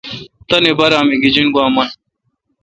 تانی 0.47 0.71
بارہ 0.77 0.99
می 1.07 1.15
گیجن 1.21 1.47
گوا 1.53 1.65
من۔ 1.75 1.87